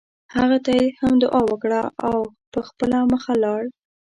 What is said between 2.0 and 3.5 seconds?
او په خپله مخه